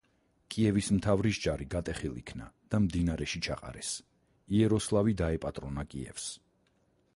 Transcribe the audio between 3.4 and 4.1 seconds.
ჩაყარეს,